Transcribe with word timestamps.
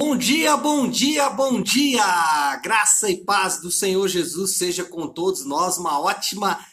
Bom 0.00 0.16
dia, 0.16 0.56
bom 0.56 0.88
dia, 0.88 1.28
bom 1.28 1.60
dia! 1.60 2.56
Graça 2.62 3.10
e 3.10 3.16
paz 3.16 3.60
do 3.60 3.68
Senhor 3.68 4.06
Jesus 4.06 4.56
seja 4.56 4.84
com 4.84 5.08
todos 5.08 5.44
nós. 5.44 5.76
Uma 5.76 5.98
ótima 5.98 6.64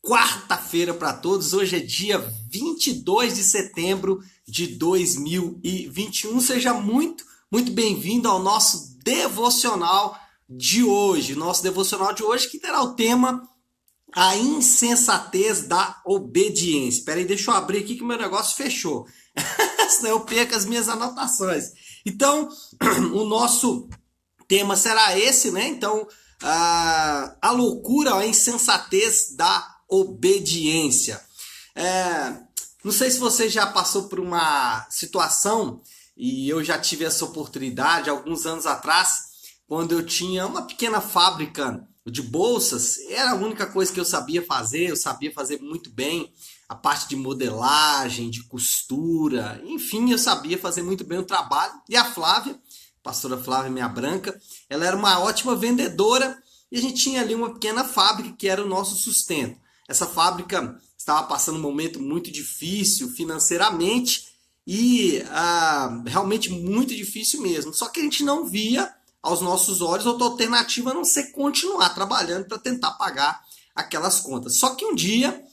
quarta-feira 0.00 0.94
para 0.94 1.12
todos. 1.12 1.52
Hoje 1.52 1.74
é 1.74 1.80
dia 1.80 2.20
22 2.48 3.34
de 3.34 3.42
setembro 3.42 4.22
de 4.46 4.68
2021. 4.68 6.40
Seja 6.40 6.72
muito, 6.72 7.24
muito 7.50 7.72
bem-vindo 7.72 8.28
ao 8.28 8.38
nosso 8.38 8.96
devocional 9.02 10.16
de 10.48 10.84
hoje. 10.84 11.34
Nosso 11.34 11.64
devocional 11.64 12.12
de 12.12 12.22
hoje 12.22 12.48
que 12.48 12.60
terá 12.60 12.80
o 12.82 12.94
tema 12.94 13.48
A 14.14 14.36
insensatez 14.36 15.62
da 15.62 16.00
obediência. 16.06 17.00
Espera 17.00 17.18
aí, 17.18 17.24
deixa 17.24 17.50
eu 17.50 17.54
abrir 17.56 17.78
aqui 17.78 17.96
que 17.96 18.04
meu 18.04 18.16
negócio 18.16 18.56
fechou. 18.56 19.08
Senão 19.90 20.10
eu 20.10 20.20
perco 20.20 20.54
as 20.54 20.64
minhas 20.64 20.88
anotações. 20.88 21.72
Então, 22.04 22.48
o 23.14 23.24
nosso 23.24 23.88
tema 24.48 24.76
será 24.76 25.18
esse, 25.18 25.50
né? 25.50 25.68
Então, 25.68 26.06
a, 26.42 27.36
a 27.40 27.50
loucura, 27.50 28.14
a 28.14 28.26
insensatez 28.26 29.34
da 29.36 29.76
obediência. 29.88 31.20
É, 31.74 32.36
não 32.84 32.92
sei 32.92 33.10
se 33.10 33.18
você 33.18 33.48
já 33.48 33.66
passou 33.66 34.08
por 34.08 34.18
uma 34.18 34.86
situação, 34.90 35.82
e 36.16 36.48
eu 36.48 36.62
já 36.62 36.78
tive 36.78 37.04
essa 37.04 37.24
oportunidade 37.24 38.10
alguns 38.10 38.46
anos 38.46 38.66
atrás, 38.66 39.30
quando 39.66 39.92
eu 39.92 40.04
tinha 40.04 40.46
uma 40.46 40.62
pequena 40.62 41.00
fábrica 41.00 41.86
de 42.06 42.22
bolsas, 42.22 42.98
era 43.08 43.32
a 43.32 43.36
única 43.36 43.66
coisa 43.66 43.92
que 43.92 44.00
eu 44.00 44.04
sabia 44.04 44.44
fazer, 44.44 44.90
eu 44.90 44.96
sabia 44.96 45.32
fazer 45.32 45.60
muito 45.60 45.90
bem 45.90 46.32
a 46.70 46.74
parte 46.76 47.08
de 47.08 47.16
modelagem, 47.16 48.30
de 48.30 48.44
costura, 48.44 49.60
enfim, 49.64 50.12
eu 50.12 50.16
sabia 50.16 50.56
fazer 50.56 50.84
muito 50.84 51.02
bem 51.02 51.18
o 51.18 51.24
trabalho. 51.24 51.72
E 51.88 51.96
a 51.96 52.04
Flávia, 52.04 52.56
pastora 53.02 53.36
Flávia 53.36 53.72
Minha 53.72 53.88
Branca, 53.88 54.40
ela 54.68 54.86
era 54.86 54.96
uma 54.96 55.18
ótima 55.18 55.56
vendedora 55.56 56.40
e 56.70 56.78
a 56.78 56.80
gente 56.80 57.02
tinha 57.02 57.22
ali 57.22 57.34
uma 57.34 57.54
pequena 57.54 57.82
fábrica 57.82 58.36
que 58.38 58.46
era 58.46 58.64
o 58.64 58.68
nosso 58.68 58.94
sustento. 58.94 59.58
Essa 59.88 60.06
fábrica 60.06 60.80
estava 60.96 61.26
passando 61.26 61.58
um 61.58 61.60
momento 61.60 62.00
muito 62.00 62.30
difícil 62.30 63.08
financeiramente 63.08 64.28
e 64.64 65.24
ah, 65.28 66.04
realmente 66.06 66.50
muito 66.50 66.94
difícil 66.94 67.42
mesmo. 67.42 67.74
Só 67.74 67.88
que 67.88 67.98
a 67.98 68.04
gente 68.04 68.22
não 68.22 68.46
via 68.46 68.94
aos 69.20 69.40
nossos 69.40 69.82
olhos 69.82 70.06
outra 70.06 70.24
alternativa 70.24 70.92
a 70.92 70.94
não 70.94 71.04
ser 71.04 71.32
continuar 71.32 71.88
trabalhando 71.88 72.44
para 72.44 72.58
tentar 72.58 72.92
pagar 72.92 73.42
aquelas 73.74 74.20
contas. 74.20 74.54
Só 74.54 74.76
que 74.76 74.84
um 74.84 74.94
dia 74.94 75.49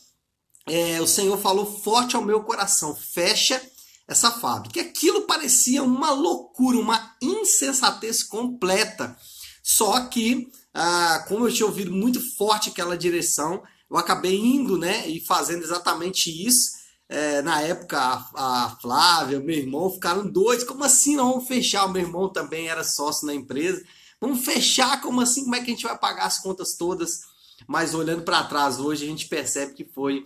é, 0.68 1.02
o 1.02 1.08
Senhor 1.08 1.38
falou 1.38 1.66
forte 1.66 2.16
ao 2.16 2.22
meu 2.22 2.42
coração: 2.44 2.96
fecha 2.96 3.62
essa 4.08 4.32
fábrica. 4.32 4.82
Aquilo 4.82 5.23
parecia 5.23 5.84
uma 5.84 6.12
loucura, 6.12 6.78
uma 6.78 7.16
insensatez 7.22 8.23
completa. 8.23 9.18
Só 9.62 10.00
que, 10.06 10.50
ah, 10.73 11.26
como 11.28 11.48
eu 11.48 11.54
tinha 11.54 11.66
ouvido 11.66 11.92
muito 11.92 12.22
forte 12.36 12.70
aquela 12.70 12.98
direção, 12.98 13.62
eu 13.90 13.98
acabei 13.98 14.36
indo 14.36 14.78
né, 14.78 15.08
e 15.08 15.20
fazendo 15.20 15.64
exatamente 15.64 16.30
isso. 16.30 16.78
É, 17.10 17.42
na 17.42 17.62
época, 17.62 17.98
a, 17.98 18.66
a 18.66 18.78
Flávia, 18.82 19.40
meu 19.40 19.56
irmão, 19.56 19.90
ficaram 19.90 20.28
doidos. 20.28 20.66
Como 20.66 20.84
assim 20.84 21.16
não 21.16 21.32
vamos 21.32 21.48
fechar? 21.48 21.86
O 21.86 21.92
meu 21.92 22.02
irmão 22.02 22.30
também 22.30 22.68
era 22.68 22.84
sócio 22.84 23.26
na 23.26 23.34
empresa. 23.34 23.84
Vamos 24.20 24.44
fechar? 24.44 25.02
Como 25.02 25.22
assim? 25.22 25.44
Como 25.44 25.56
é 25.56 25.60
que 25.60 25.72
a 25.72 25.73
gente 25.73 25.84
vai 25.84 25.98
pagar 25.98 26.26
as 26.26 26.40
contas 26.40 26.76
todas? 26.76 27.22
Mas 27.68 27.94
olhando 27.94 28.23
para 28.23 28.44
trás 28.44 28.80
hoje, 28.80 29.06
a 29.06 29.08
gente 29.08 29.28
percebe 29.28 29.73
que 29.73 29.86
foi 29.86 30.23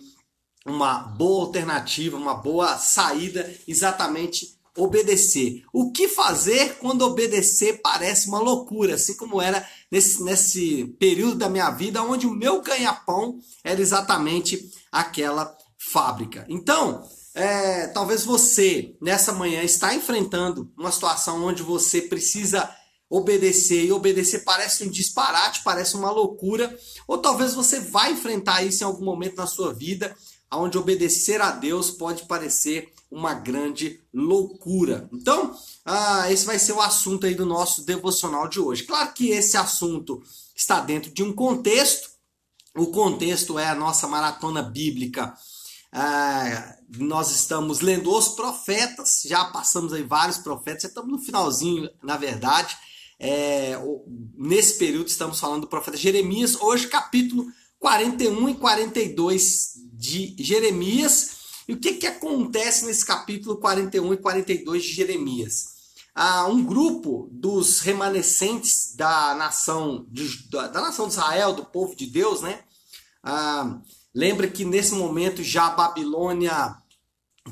uma 0.66 0.98
boa 0.98 1.46
alternativa, 1.46 2.16
uma 2.16 2.34
boa 2.34 2.78
saída, 2.78 3.52
exatamente 3.66 4.58
obedecer. 4.76 5.62
O 5.72 5.92
que 5.92 6.08
fazer 6.08 6.78
quando 6.78 7.02
obedecer 7.02 7.80
parece 7.82 8.28
uma 8.28 8.38
loucura, 8.38 8.94
assim 8.94 9.16
como 9.16 9.40
era 9.40 9.66
nesse, 9.90 10.22
nesse 10.22 10.84
período 10.98 11.36
da 11.36 11.48
minha 11.48 11.70
vida, 11.70 12.02
onde 12.02 12.26
o 12.26 12.34
meu 12.34 12.62
ganha-pão 12.62 13.38
era 13.62 13.80
exatamente 13.80 14.70
aquela 14.90 15.54
fábrica. 15.78 16.46
Então, 16.48 17.06
é, 17.34 17.88
talvez 17.88 18.24
você, 18.24 18.96
nessa 19.00 19.32
manhã, 19.32 19.62
está 19.62 19.94
enfrentando 19.94 20.70
uma 20.78 20.92
situação 20.92 21.44
onde 21.44 21.62
você 21.62 22.02
precisa 22.02 22.68
obedecer, 23.10 23.84
e 23.84 23.92
obedecer 23.92 24.42
parece 24.42 24.84
um 24.84 24.90
disparate, 24.90 25.62
parece 25.62 25.96
uma 25.96 26.10
loucura, 26.10 26.74
ou 27.06 27.18
talvez 27.18 27.52
você 27.52 27.78
vai 27.78 28.12
enfrentar 28.12 28.62
isso 28.62 28.82
em 28.82 28.86
algum 28.86 29.04
momento 29.04 29.36
na 29.36 29.46
sua 29.46 29.74
vida, 29.74 30.16
onde 30.52 30.78
obedecer 30.78 31.40
a 31.40 31.50
Deus 31.50 31.90
pode 31.90 32.24
parecer 32.24 32.92
uma 33.10 33.34
grande 33.34 34.00
loucura. 34.12 35.08
Então, 35.12 35.54
ah, 35.84 36.32
esse 36.32 36.46
vai 36.46 36.58
ser 36.58 36.72
o 36.72 36.80
assunto 36.80 37.26
aí 37.26 37.34
do 37.34 37.44
nosso 37.44 37.84
devocional 37.84 38.48
de 38.48 38.58
hoje. 38.58 38.84
Claro 38.84 39.12
que 39.12 39.30
esse 39.30 39.56
assunto 39.56 40.22
está 40.56 40.80
dentro 40.80 41.10
de 41.10 41.22
um 41.22 41.32
contexto. 41.32 42.10
O 42.74 42.86
contexto 42.86 43.58
é 43.58 43.68
a 43.68 43.74
nossa 43.74 44.08
maratona 44.08 44.62
bíblica. 44.62 45.34
Ah, 45.92 46.76
nós 46.96 47.30
estamos 47.30 47.80
lendo 47.80 48.10
os 48.10 48.28
profetas, 48.28 49.22
já 49.26 49.44
passamos 49.44 49.92
aí 49.92 50.02
vários 50.02 50.38
profetas, 50.38 50.82
já 50.82 50.88
estamos 50.88 51.10
no 51.10 51.18
finalzinho, 51.18 51.90
na 52.02 52.16
verdade. 52.16 52.74
É, 53.18 53.78
nesse 54.36 54.78
período 54.78 55.06
estamos 55.06 55.38
falando 55.38 55.62
do 55.62 55.68
profeta 55.68 55.96
Jeremias, 55.96 56.56
hoje 56.60 56.88
capítulo 56.88 57.46
41 57.78 58.48
e 58.48 58.54
42 58.54 59.74
de 60.02 60.34
Jeremias. 60.36 61.42
E 61.68 61.74
o 61.74 61.78
que, 61.78 61.94
que 61.94 62.06
acontece 62.08 62.84
nesse 62.84 63.06
capítulo 63.06 63.56
41 63.58 64.14
e 64.14 64.16
42 64.16 64.82
de 64.82 64.92
Jeremias? 64.92 65.72
Ah, 66.12 66.46
um 66.46 66.62
grupo 66.64 67.28
dos 67.30 67.78
remanescentes 67.78 68.94
da 68.96 69.34
nação, 69.36 70.04
de, 70.10 70.48
da, 70.50 70.66
da, 70.66 70.80
nação 70.80 71.06
de 71.06 71.12
Israel, 71.12 71.52
do 71.54 71.64
povo 71.64 71.94
de 71.94 72.06
Deus, 72.06 72.42
né? 72.42 72.60
Ah, 73.22 73.78
lembra 74.12 74.48
que 74.48 74.64
nesse 74.64 74.92
momento 74.92 75.42
já 75.42 75.68
a 75.68 75.70
Babilônia 75.70 76.76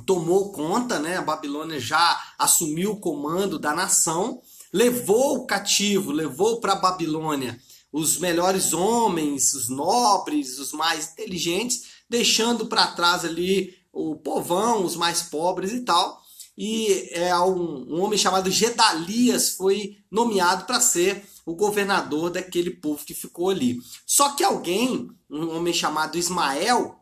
tomou 0.05 0.51
conta, 0.51 0.99
né? 0.99 1.17
A 1.17 1.23
Babilônia 1.23 1.79
já 1.79 2.21
assumiu 2.37 2.93
o 2.93 3.01
comando 3.01 3.61
da 3.61 3.73
nação, 3.73 4.43
levou 4.73 5.37
o 5.37 5.47
cativo, 5.47 6.11
levou 6.11 6.61
para 6.61 6.73
a 6.73 6.81
Babilônia 6.81 7.59
os 7.93 8.19
melhores 8.19 8.73
homens, 8.73 9.55
os 9.55 9.69
nobres, 9.69 10.59
os 10.59 10.73
mais 10.73 11.13
inteligentes, 11.13 11.90
deixando 12.11 12.67
para 12.67 12.89
trás 12.89 13.25
ali 13.25 13.75
o 13.93 14.17
povão, 14.17 14.85
os 14.85 14.97
mais 14.97 15.23
pobres 15.23 15.73
e 15.73 15.81
tal. 15.81 16.21
E 16.59 17.09
é 17.13 17.35
um, 17.39 17.95
um 17.95 18.03
homem 18.03 18.19
chamado 18.19 18.51
Gedalias 18.51 19.51
foi 19.51 19.97
nomeado 20.11 20.67
para 20.67 20.81
ser 20.81 21.25
o 21.47 21.55
governador 21.55 22.31
daquele 22.31 22.71
povo 22.71 23.05
que 23.05 23.15
ficou 23.15 23.49
ali. 23.49 23.79
Só 24.05 24.31
que 24.31 24.45
alguém, 24.45 25.11
um 25.31 25.57
homem 25.57 25.73
chamado 25.73 26.19
Ismael, 26.19 27.01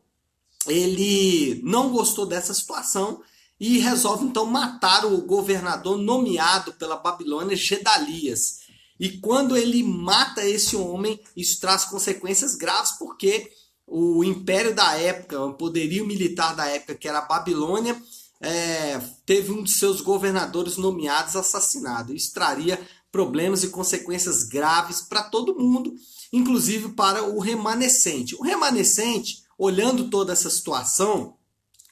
ele 0.66 1.60
não 1.64 1.90
gostou 1.90 2.26
dessa 2.26 2.54
situação 2.54 3.20
e 3.58 3.78
resolve 3.78 4.26
então 4.26 4.46
matar 4.46 5.04
o 5.04 5.22
governador 5.22 5.98
nomeado 5.98 6.72
pela 6.74 6.96
Babilônia, 6.96 7.56
Gedalias. 7.56 8.60
E 9.00 9.18
quando 9.18 9.56
ele 9.56 9.82
mata 9.82 10.44
esse 10.46 10.76
homem, 10.76 11.20
isso 11.36 11.60
traz 11.60 11.84
consequências 11.84 12.54
graves, 12.54 12.92
porque 12.92 13.50
o 13.88 14.22
império 14.22 14.74
da 14.74 14.94
época, 14.94 15.40
o 15.40 15.54
poderio 15.54 16.06
militar 16.06 16.54
da 16.54 16.66
época, 16.66 16.94
que 16.94 17.08
era 17.08 17.18
a 17.18 17.26
Babilônia, 17.26 18.00
é, 18.40 19.00
teve 19.24 19.50
um 19.50 19.62
de 19.62 19.70
seus 19.70 20.00
governadores 20.00 20.76
nomeados 20.76 21.34
assassinado. 21.34 22.14
Isso 22.14 22.32
traria 22.32 22.80
problemas 23.10 23.64
e 23.64 23.68
consequências 23.68 24.44
graves 24.44 25.00
para 25.00 25.22
todo 25.22 25.58
mundo, 25.58 25.94
inclusive 26.32 26.90
para 26.90 27.24
o 27.24 27.38
remanescente. 27.38 28.36
O 28.36 28.42
remanescente, 28.42 29.42
olhando 29.56 30.10
toda 30.10 30.32
essa 30.32 30.50
situação, 30.50 31.34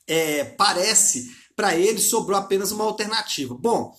é, 0.07 0.45
parece 0.45 1.35
para 1.57 1.75
ele 1.75 1.99
sobrou 1.99 2.39
apenas 2.39 2.71
uma 2.71 2.85
alternativa. 2.85 3.55
Bom, 3.55 3.97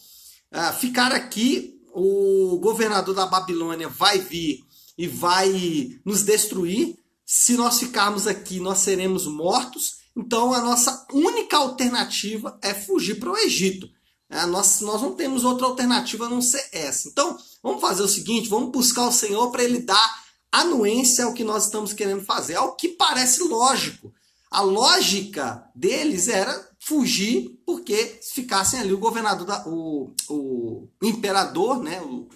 uh, 0.54 0.74
ficar 0.80 1.12
aqui, 1.12 1.82
o 1.92 2.60
governador 2.60 3.16
da 3.16 3.26
Babilônia 3.26 3.90
vai 3.90 4.20
vir 4.20 4.64
e 4.96 5.08
vai 5.08 6.00
nos 6.06 6.22
destruir 6.22 6.96
se 7.30 7.58
nós 7.58 7.78
ficarmos 7.78 8.26
aqui, 8.26 8.58
nós 8.58 8.80
seremos 8.80 9.28
mortos. 9.28 9.98
Então, 10.16 10.54
a 10.54 10.62
nossa 10.62 11.06
única 11.12 11.58
alternativa 11.58 12.58
é 12.62 12.74
fugir 12.74 13.20
para 13.20 13.30
o 13.30 13.38
Egito. 13.38 13.90
É, 14.30 14.46
nós, 14.46 14.80
nós 14.80 15.02
não 15.02 15.14
temos 15.14 15.44
outra 15.44 15.68
alternativa 15.68 16.26
a 16.26 16.30
não 16.30 16.42
ser 16.42 16.66
essa. 16.72 17.10
Então, 17.10 17.38
vamos 17.62 17.82
fazer 17.82 18.02
o 18.02 18.08
seguinte: 18.08 18.48
vamos 18.48 18.72
buscar 18.72 19.06
o 19.10 19.12
Senhor 19.12 19.52
para 19.52 19.62
Ele 19.62 19.80
dar 19.80 20.24
anuência 20.50 21.26
ao 21.26 21.34
que 21.34 21.44
nós 21.44 21.66
estamos 21.66 21.92
querendo 21.92 22.24
fazer. 22.24 22.56
Ao 22.56 22.78
que 22.78 22.88
parece 22.88 23.44
lógico. 23.44 24.14
A 24.50 24.62
lógica 24.62 25.70
deles 25.76 26.30
era 26.30 26.70
fugir, 26.80 27.60
porque 27.66 28.20
se 28.22 28.36
ficassem 28.36 28.80
ali 28.80 28.94
o 28.94 28.98
governador, 28.98 29.46
da, 29.46 29.68
o, 29.68 30.14
o 30.30 30.88
imperador, 31.04 31.84
né, 31.84 32.02
o 32.02 32.30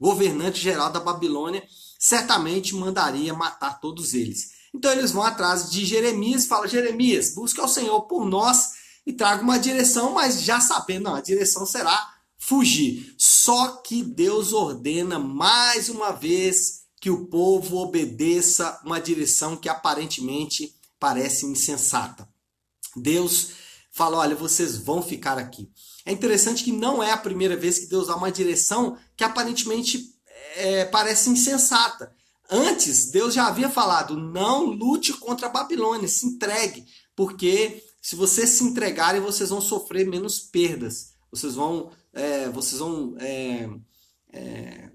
governante 0.00 0.58
geral 0.58 0.90
da 0.90 0.98
Babilônia, 0.98 1.62
certamente 2.02 2.74
mandaria 2.74 3.32
matar 3.32 3.80
todos 3.80 4.12
eles. 4.12 4.50
Então 4.74 4.90
eles 4.90 5.12
vão 5.12 5.22
atrás 5.22 5.70
de 5.70 5.84
Jeremias 5.84 6.44
e 6.44 6.48
falam: 6.48 6.66
Jeremias, 6.66 7.32
busca 7.32 7.64
o 7.64 7.68
Senhor 7.68 8.02
por 8.02 8.26
nós 8.26 8.72
e 9.06 9.12
traga 9.12 9.40
uma 9.40 9.56
direção, 9.56 10.12
mas 10.12 10.42
já 10.42 10.60
sabendo, 10.60 11.04
não, 11.04 11.14
a 11.14 11.20
direção 11.20 11.64
será 11.64 12.12
fugir. 12.36 13.14
Só 13.16 13.76
que 13.76 14.02
Deus 14.02 14.52
ordena 14.52 15.16
mais 15.16 15.88
uma 15.88 16.10
vez 16.10 16.82
que 17.00 17.08
o 17.08 17.26
povo 17.26 17.76
obedeça 17.76 18.80
uma 18.84 19.00
direção 19.00 19.56
que 19.56 19.68
aparentemente 19.68 20.74
parece 20.98 21.46
insensata. 21.46 22.28
Deus 22.96 23.50
fala: 23.92 24.18
olha, 24.18 24.34
vocês 24.34 24.76
vão 24.76 25.00
ficar 25.00 25.38
aqui. 25.38 25.70
É 26.04 26.10
interessante 26.10 26.64
que 26.64 26.72
não 26.72 27.00
é 27.00 27.12
a 27.12 27.16
primeira 27.16 27.56
vez 27.56 27.78
que 27.78 27.86
Deus 27.86 28.08
dá 28.08 28.16
uma 28.16 28.32
direção 28.32 28.98
que 29.16 29.22
aparentemente 29.22 30.11
é, 30.56 30.84
parece 30.84 31.30
insensata. 31.30 32.12
Antes, 32.50 33.10
Deus 33.10 33.34
já 33.34 33.46
havia 33.46 33.70
falado: 33.70 34.16
não 34.16 34.64
lute 34.64 35.12
contra 35.14 35.46
a 35.46 35.50
Babilônia, 35.50 36.08
se 36.08 36.26
entregue, 36.26 36.86
porque 37.16 37.82
se 38.00 38.16
vocês 38.16 38.50
se 38.50 38.64
entregarem, 38.64 39.20
vocês 39.20 39.50
vão 39.50 39.60
sofrer 39.60 40.06
menos 40.06 40.40
perdas. 40.40 41.12
Vocês 41.30 41.54
vão, 41.54 41.90
é, 42.12 42.48
vocês 42.50 42.80
vão 42.80 43.14
é, 43.18 43.70
é, 44.32 44.90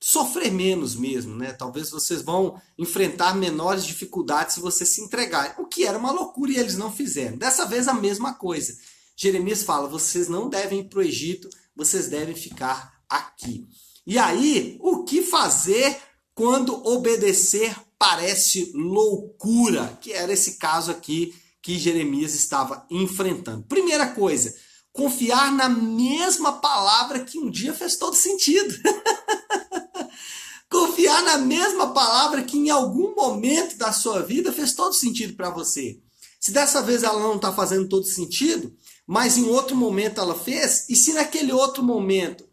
sofrer 0.00 0.52
menos 0.52 0.94
mesmo, 0.94 1.34
né? 1.34 1.52
Talvez 1.52 1.90
vocês 1.90 2.22
vão 2.22 2.60
enfrentar 2.78 3.34
menores 3.34 3.84
dificuldades 3.84 4.54
se 4.54 4.60
vocês 4.60 4.88
se 4.90 5.02
entregarem. 5.02 5.54
O 5.58 5.66
que 5.66 5.84
era 5.84 5.98
uma 5.98 6.12
loucura 6.12 6.52
e 6.52 6.56
eles 6.56 6.76
não 6.76 6.92
fizeram. 6.92 7.36
Dessa 7.36 7.66
vez 7.66 7.88
a 7.88 7.94
mesma 7.94 8.34
coisa. 8.34 8.78
Jeremias 9.16 9.62
fala: 9.62 9.88
vocês 9.88 10.28
não 10.28 10.48
devem 10.48 10.80
ir 10.80 10.88
para 10.88 11.00
o 11.00 11.02
Egito, 11.02 11.50
vocês 11.74 12.08
devem 12.08 12.34
ficar 12.34 13.02
aqui. 13.08 13.68
E 14.06 14.18
aí, 14.18 14.78
o 14.80 15.04
que 15.04 15.22
fazer 15.22 15.96
quando 16.34 16.86
obedecer 16.86 17.74
parece 17.98 18.70
loucura? 18.74 19.98
Que 20.00 20.12
era 20.12 20.32
esse 20.32 20.58
caso 20.58 20.90
aqui 20.90 21.34
que 21.62 21.78
Jeremias 21.78 22.34
estava 22.34 22.86
enfrentando. 22.90 23.64
Primeira 23.66 24.08
coisa, 24.08 24.54
confiar 24.92 25.50
na 25.52 25.68
mesma 25.68 26.52
palavra 26.52 27.24
que 27.24 27.38
um 27.38 27.50
dia 27.50 27.72
fez 27.72 27.96
todo 27.96 28.14
sentido. 28.14 28.74
confiar 30.70 31.22
na 31.22 31.38
mesma 31.38 31.94
palavra 31.94 32.42
que 32.42 32.58
em 32.58 32.68
algum 32.68 33.14
momento 33.14 33.78
da 33.78 33.92
sua 33.92 34.20
vida 34.20 34.52
fez 34.52 34.74
todo 34.74 34.92
sentido 34.92 35.34
para 35.34 35.48
você. 35.48 35.98
Se 36.38 36.52
dessa 36.52 36.82
vez 36.82 37.02
ela 37.02 37.20
não 37.20 37.36
está 37.36 37.52
fazendo 37.52 37.88
todo 37.88 38.04
sentido, 38.04 38.76
mas 39.06 39.38
em 39.38 39.44
outro 39.44 39.74
momento 39.74 40.20
ela 40.20 40.34
fez, 40.34 40.86
e 40.90 40.96
se 40.96 41.14
naquele 41.14 41.52
outro 41.52 41.82
momento 41.82 42.44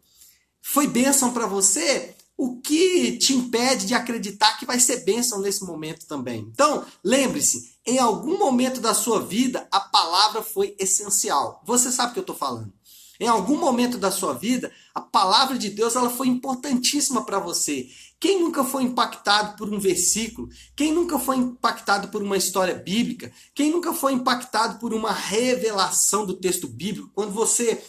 foi 0.62 0.86
bênção 0.86 1.32
para 1.32 1.46
você, 1.46 2.14
o 2.36 2.60
que 2.60 3.18
te 3.18 3.34
impede 3.34 3.86
de 3.86 3.94
acreditar 3.94 4.56
que 4.56 4.64
vai 4.64 4.80
ser 4.80 5.04
bênção 5.04 5.40
nesse 5.40 5.64
momento 5.64 6.06
também? 6.06 6.48
Então, 6.50 6.84
lembre-se, 7.04 7.72
em 7.84 7.98
algum 7.98 8.38
momento 8.38 8.80
da 8.80 8.94
sua 8.94 9.20
vida, 9.20 9.66
a 9.70 9.80
palavra 9.80 10.40
foi 10.42 10.74
essencial. 10.78 11.60
Você 11.66 11.90
sabe 11.90 12.10
o 12.10 12.12
que 12.14 12.20
eu 12.20 12.22
estou 12.22 12.36
falando. 12.36 12.72
Em 13.20 13.28
algum 13.28 13.56
momento 13.56 13.98
da 13.98 14.10
sua 14.10 14.32
vida, 14.32 14.72
a 14.94 15.00
palavra 15.00 15.56
de 15.56 15.70
Deus 15.70 15.94
ela 15.94 16.10
foi 16.10 16.26
importantíssima 16.26 17.24
para 17.24 17.38
você. 17.38 17.88
Quem 18.18 18.40
nunca 18.40 18.64
foi 18.64 18.84
impactado 18.84 19.56
por 19.56 19.72
um 19.72 19.78
versículo? 19.78 20.48
Quem 20.74 20.92
nunca 20.92 21.18
foi 21.18 21.36
impactado 21.36 22.08
por 22.08 22.22
uma 22.22 22.36
história 22.36 22.74
bíblica? 22.74 23.32
Quem 23.54 23.70
nunca 23.70 23.92
foi 23.92 24.12
impactado 24.12 24.78
por 24.78 24.92
uma 24.94 25.12
revelação 25.12 26.24
do 26.24 26.34
texto 26.34 26.66
bíblico? 26.66 27.10
Quando 27.14 27.32
você 27.32 27.80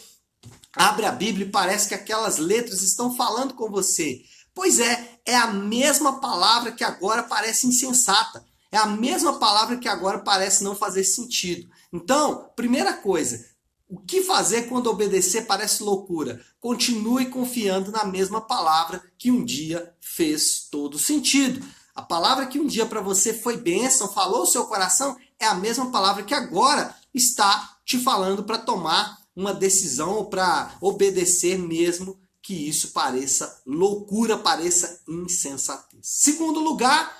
abre 0.74 1.06
a 1.06 1.12
Bíblia 1.12 1.46
e 1.46 1.50
parece 1.50 1.88
que 1.88 1.94
aquelas 1.94 2.38
letras 2.38 2.82
estão 2.82 3.14
falando 3.14 3.54
com 3.54 3.70
você. 3.70 4.22
Pois 4.54 4.78
é, 4.78 5.18
é 5.26 5.36
a 5.36 5.48
mesma 5.48 6.20
palavra 6.20 6.72
que 6.72 6.84
agora 6.84 7.22
parece 7.22 7.66
insensata. 7.66 8.44
É 8.70 8.76
a 8.76 8.86
mesma 8.86 9.38
palavra 9.38 9.76
que 9.76 9.88
agora 9.88 10.18
parece 10.18 10.64
não 10.64 10.74
fazer 10.74 11.04
sentido. 11.04 11.68
Então, 11.92 12.50
primeira 12.56 12.92
coisa, 12.92 13.44
o 13.88 14.00
que 14.00 14.22
fazer 14.22 14.62
quando 14.62 14.90
obedecer 14.90 15.46
parece 15.46 15.82
loucura? 15.82 16.40
Continue 16.60 17.26
confiando 17.26 17.92
na 17.92 18.04
mesma 18.04 18.40
palavra 18.40 19.02
que 19.16 19.30
um 19.30 19.44
dia 19.44 19.94
fez 20.00 20.68
todo 20.70 20.98
sentido. 20.98 21.64
A 21.94 22.02
palavra 22.02 22.46
que 22.46 22.58
um 22.58 22.66
dia 22.66 22.86
para 22.86 23.00
você 23.00 23.32
foi 23.32 23.56
bênção, 23.56 24.12
falou 24.12 24.42
o 24.42 24.46
seu 24.46 24.66
coração, 24.66 25.16
é 25.38 25.46
a 25.46 25.54
mesma 25.54 25.92
palavra 25.92 26.24
que 26.24 26.34
agora 26.34 26.92
está 27.12 27.76
te 27.84 27.98
falando 27.98 28.42
para 28.42 28.58
tomar 28.58 29.23
uma 29.34 29.52
decisão 29.52 30.24
para 30.24 30.76
obedecer 30.80 31.58
mesmo 31.58 32.18
que 32.40 32.68
isso 32.68 32.88
pareça 32.92 33.62
loucura, 33.66 34.36
pareça 34.36 35.00
insensatez. 35.08 36.00
Segundo 36.02 36.60
lugar, 36.60 37.16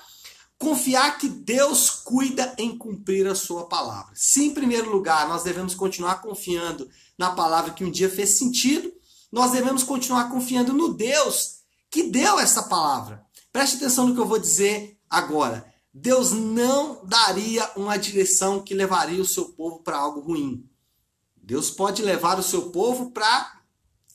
confiar 0.57 1.17
que 1.17 1.27
Deus 1.27 1.89
cuida 1.89 2.53
em 2.57 2.77
cumprir 2.77 3.27
a 3.27 3.35
sua 3.35 3.65
palavra. 3.65 4.13
Se, 4.15 4.45
em 4.45 4.53
primeiro 4.53 4.91
lugar, 4.91 5.27
nós 5.27 5.43
devemos 5.43 5.73
continuar 5.73 6.21
confiando 6.21 6.89
na 7.17 7.31
palavra 7.31 7.73
que 7.73 7.83
um 7.83 7.91
dia 7.91 8.09
fez 8.09 8.37
sentido, 8.37 8.93
nós 9.31 9.51
devemos 9.51 9.83
continuar 9.83 10.29
confiando 10.29 10.73
no 10.73 10.93
Deus 10.93 11.55
que 11.89 12.03
deu 12.03 12.39
essa 12.39 12.63
palavra. 12.63 13.25
Preste 13.51 13.77
atenção 13.77 14.07
no 14.07 14.13
que 14.13 14.21
eu 14.21 14.27
vou 14.27 14.39
dizer 14.39 14.99
agora. 15.09 15.65
Deus 15.93 16.31
não 16.31 17.05
daria 17.05 17.71
uma 17.75 17.97
direção 17.97 18.61
que 18.61 18.73
levaria 18.73 19.21
o 19.21 19.25
seu 19.25 19.45
povo 19.45 19.79
para 19.79 19.97
algo 19.97 20.19
ruim. 20.19 20.69
Deus 21.45 21.69
pode 21.69 22.01
levar 22.01 22.39
o 22.39 22.43
seu 22.43 22.71
povo 22.71 23.11
para 23.11 23.61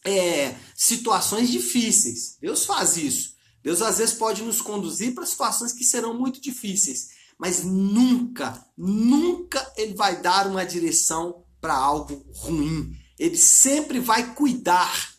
é, 0.05 0.57
situações 0.75 1.49
difíceis. 1.49 2.37
Deus 2.41 2.65
faz 2.65 2.97
isso. 2.97 3.35
Deus 3.63 3.81
às 3.83 3.99
vezes 3.99 4.15
pode 4.15 4.43
nos 4.43 4.61
conduzir 4.61 5.15
para 5.15 5.27
situações 5.27 5.73
que 5.73 5.85
serão 5.85 6.19
muito 6.19 6.41
difíceis, 6.41 7.11
mas 7.39 7.63
nunca, 7.63 8.67
nunca 8.77 9.73
ele 9.77 9.95
vai 9.95 10.21
dar 10.21 10.47
uma 10.47 10.65
direção 10.65 11.45
para 11.61 11.75
algo 11.75 12.27
ruim. 12.35 12.97
Ele 13.19 13.37
sempre 13.37 14.01
vai 14.01 14.35
cuidar 14.35 15.15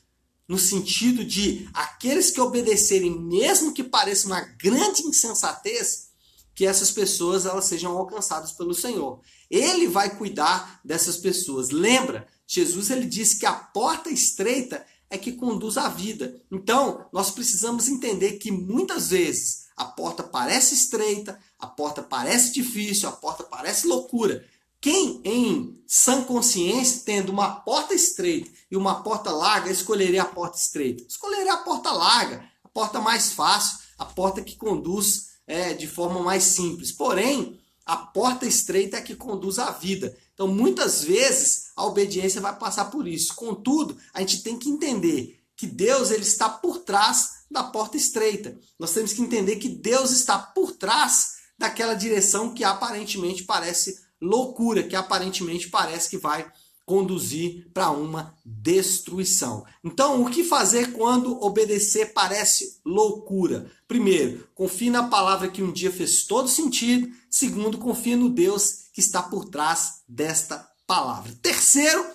no 0.48 0.58
sentido 0.58 1.24
de 1.24 1.70
aqueles 1.74 2.30
que 2.30 2.42
obedecerem, 2.42 3.18
mesmo 3.18 3.74
que 3.74 3.84
pareça 3.84 4.28
uma 4.28 4.42
grande 4.42 5.04
insensatez, 5.04 6.11
que 6.54 6.66
essas 6.66 6.92
pessoas 6.92 7.46
elas 7.46 7.66
sejam 7.66 7.98
alcançadas 7.98 8.52
pelo 8.52 8.74
Senhor. 8.74 9.20
Ele 9.50 9.88
vai 9.88 10.16
cuidar 10.16 10.80
dessas 10.84 11.18
pessoas. 11.18 11.70
Lembra? 11.70 12.28
Jesus 12.48 12.90
ele 12.90 13.06
disse 13.06 13.40
que 13.40 13.46
a 13.46 13.54
porta 13.54 14.10
estreita 14.10 14.86
é 15.10 15.18
que 15.18 15.34
conduz 15.34 15.78
à 15.78 15.90
vida. 15.90 16.42
Então, 16.52 17.06
nós 17.12 17.32
precisamos 17.32 17.88
entender 17.88 18.34
que 18.34 18.52
muitas 18.52 19.10
vezes 19.10 19.68
a 19.76 19.86
porta 19.86 20.24
parece 20.24 20.74
estreita, 20.74 21.40
a 21.60 21.68
porta 21.68 22.02
parece 22.02 22.54
difícil, 22.54 23.10
a 23.10 23.12
porta 23.12 23.44
parece 23.44 23.88
loucura. 23.88 24.46
Quem 24.80 25.22
em 25.24 25.84
sã 25.86 26.24
consciência, 26.24 27.04
tendo 27.06 27.32
uma 27.32 27.56
porta 27.58 27.94
estreita 27.94 28.50
e 28.70 28.76
uma 28.76 29.04
porta 29.04 29.32
larga, 29.32 29.70
escolheria 29.70 30.24
a 30.24 30.26
porta 30.26 30.58
estreita? 30.58 31.04
Escolheria 31.08 31.54
a 31.54 31.58
porta 31.58 31.92
larga, 31.92 32.44
a 32.64 32.70
porta 32.70 33.00
mais 33.00 33.32
fácil, 33.32 33.80
a 33.98 34.06
porta 34.06 34.42
que 34.42 34.56
conduz 34.56 35.31
é, 35.52 35.74
de 35.74 35.86
forma 35.86 36.22
mais 36.22 36.44
simples. 36.44 36.94
Porém, 36.94 37.60
a 37.86 37.98
porta 37.98 38.46
estreita 38.46 38.98
é 38.98 39.02
que 39.02 39.16
conduz 39.16 39.60
à 39.60 39.70
vida. 39.70 40.18
Então, 40.34 40.48
muitas 40.48 41.04
vezes, 41.04 41.72
a 41.76 41.86
obediência 41.86 42.40
vai 42.40 42.58
passar 42.58 42.86
por 42.86 43.06
isso. 43.06 43.36
Contudo, 43.36 43.98
a 44.14 44.22
gente 44.22 44.44
tem 44.44 44.58
que 44.58 44.70
entender 44.70 45.42
que 45.58 45.68
Deus 45.68 46.10
ele 46.10 46.24
está 46.24 46.48
por 46.48 46.80
trás 46.80 47.42
da 47.52 47.66
porta 47.66 47.98
estreita. 47.98 48.58
Nós 48.80 48.94
temos 48.94 49.12
que 49.12 49.22
entender 49.22 49.58
que 49.58 49.68
Deus 49.68 50.12
está 50.12 50.40
por 50.40 50.72
trás 50.72 51.34
daquela 51.58 51.96
direção 51.96 52.54
que 52.54 52.64
aparentemente 52.64 53.44
parece 53.44 54.00
loucura, 54.22 54.84
que 54.84 54.96
aparentemente 54.96 55.68
parece 55.68 56.10
que 56.10 56.18
vai 56.18 56.50
conduzir 56.86 57.70
para 57.74 57.92
uma 57.92 58.36
destruição. 58.46 59.66
Então, 59.84 60.22
o 60.22 60.30
que 60.30 60.44
fazer 60.44 60.92
quando 60.94 61.42
obedecer 61.42 62.14
parece 62.14 62.80
loucura? 62.86 63.72
Primeiro, 63.88 64.48
confie 64.54 64.90
na 64.90 65.04
palavra 65.04 65.50
que 65.50 65.64
um 65.64 65.72
dia 65.72 65.92
fez 65.92 66.24
todo 66.24 66.48
sentido. 66.48 67.10
Segundo, 67.30 67.78
confie 67.78 68.16
no 68.16 68.30
Deus 68.30 68.88
que 68.94 69.00
está 69.00 69.22
por 69.22 69.46
trás 69.46 70.02
desta 70.08 70.68
palavra. 70.86 71.34
Terceiro, 71.42 72.06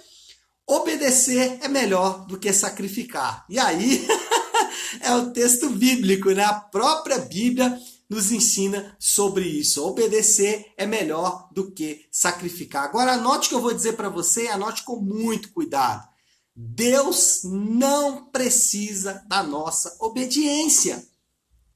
obedecer 0.67 1.59
é 1.63 1.69
melhor 1.69 2.27
do 2.27 2.39
que 2.39 2.53
sacrificar. 2.53 3.47
E 3.49 3.59
aí 3.59 4.07
é 5.01 5.15
o 5.15 5.31
texto 5.31 5.71
bíblico, 5.71 6.31
né? 6.31 6.45
A 6.45 6.55
própria 6.55 7.19
Bíblia 7.19 7.79
nos 8.09 8.31
ensina 8.31 8.97
sobre 8.99 9.45
isso. 9.47 9.85
Obedecer 9.85 10.73
é 10.77 10.87
melhor 10.87 11.49
do 11.53 11.73
que 11.73 12.07
sacrificar. 12.11 12.85
Agora 12.85 13.13
anote 13.13 13.47
o 13.47 13.49
que 13.51 13.55
eu 13.57 13.61
vou 13.61 13.75
dizer 13.75 13.95
para 13.95 14.09
você, 14.09 14.49
anote 14.49 14.85
com 14.85 15.01
muito 15.01 15.53
cuidado. 15.53 16.07
Deus 16.55 17.43
não 17.45 18.31
precisa 18.31 19.23
da 19.29 19.43
nossa 19.43 19.95
obediência. 20.01 21.07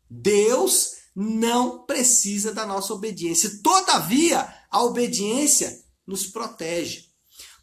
Deus 0.09 0.93
não 1.15 1.85
precisa 1.85 2.53
da 2.53 2.65
nossa 2.65 2.95
obediência. 2.95 3.61
Todavia, 3.63 4.53
a 4.71 4.83
obediência 4.83 5.85
nos 6.07 6.27
protege. 6.27 7.10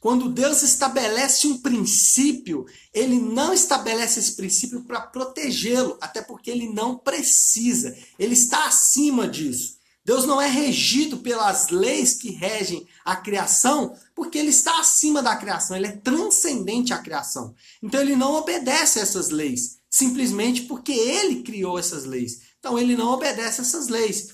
Quando 0.08 0.30
Deus 0.30 0.64
estabelece 0.64 1.48
um 1.48 1.58
princípio, 1.58 2.66
ele 2.94 3.20
não 3.20 3.52
estabelece 3.52 4.22
esse 4.22 4.38
princípio 4.38 4.86
para 4.86 5.02
protegê-lo, 5.02 5.98
até 6.00 6.22
porque 6.22 6.50
ele 6.50 6.70
não 6.70 6.98
precisa. 6.98 7.94
Ele 8.18 8.34
está 8.34 8.68
acima 8.68 9.28
disso. 9.28 9.76
Deus 10.06 10.24
não 10.26 10.42
é 10.42 10.48
regido 10.48 11.18
pelas 11.18 11.68
leis 11.72 12.14
que 12.14 12.32
regem 12.32 12.88
a 13.04 13.18
criação, 13.18 13.98
porque 14.16 14.38
ele 14.38 14.48
está 14.48 14.80
acima 14.80 15.22
da 15.22 15.36
criação, 15.36 15.76
ele 15.76 15.88
é 15.88 15.98
transcendente 15.98 16.94
à 16.94 17.00
criação. 17.00 17.54
Então 17.84 18.00
ele 18.00 18.16
não 18.16 18.36
obedece 18.36 19.00
a 19.00 19.02
essas 19.02 19.30
leis, 19.30 19.80
simplesmente 19.90 20.62
porque 20.62 20.94
ele 20.94 21.44
criou 21.44 21.78
essas 21.78 22.06
leis. 22.06 22.44
Então 22.60 22.80
ele 22.80 22.96
não 22.96 23.10
obedece 23.10 23.60
a 23.60 23.66
essas 23.66 23.90
leis. 23.90 24.30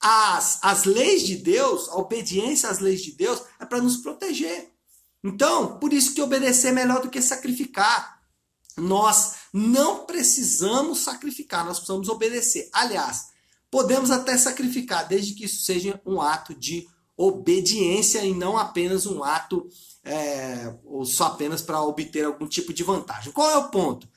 As, 0.00 0.60
as 0.62 0.84
leis 0.84 1.26
de 1.26 1.34
Deus, 1.34 1.88
a 1.88 1.96
obediência 1.96 2.68
às 2.68 2.78
leis 2.78 3.02
de 3.02 3.10
Deus 3.10 3.42
é 3.58 3.66
para 3.66 3.82
nos 3.82 3.96
proteger. 3.96 4.77
Então, 5.22 5.78
por 5.78 5.92
isso 5.92 6.14
que 6.14 6.22
obedecer 6.22 6.68
é 6.68 6.72
melhor 6.72 7.02
do 7.02 7.10
que 7.10 7.20
sacrificar. 7.20 8.18
Nós 8.76 9.34
não 9.52 10.04
precisamos 10.04 11.00
sacrificar, 11.00 11.64
nós 11.64 11.78
precisamos 11.78 12.08
obedecer. 12.08 12.68
Aliás, 12.72 13.28
podemos 13.70 14.10
até 14.10 14.36
sacrificar, 14.38 15.08
desde 15.08 15.34
que 15.34 15.44
isso 15.44 15.64
seja 15.64 16.00
um 16.06 16.20
ato 16.20 16.54
de 16.54 16.86
obediência 17.16 18.24
e 18.24 18.32
não 18.32 18.56
apenas 18.56 19.04
um 19.04 19.24
ato 19.24 19.68
é, 20.04 20.72
ou 20.84 21.04
só 21.04 21.26
apenas 21.26 21.60
para 21.60 21.82
obter 21.82 22.24
algum 22.24 22.46
tipo 22.46 22.72
de 22.72 22.84
vantagem. 22.84 23.32
Qual 23.32 23.50
é 23.50 23.56
o 23.56 23.68
ponto? 23.68 24.08